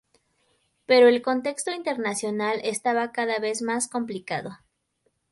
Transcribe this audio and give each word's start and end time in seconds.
Pero 0.87 1.07
el 1.07 1.21
contexto 1.21 1.69
internacional 1.71 2.59
estaba 2.63 3.11
cada 3.11 3.37
vez 3.37 3.61
más 3.61 3.87
complicado. 3.87 4.57